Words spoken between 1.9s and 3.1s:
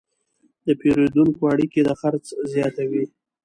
خرڅ زیاتوي.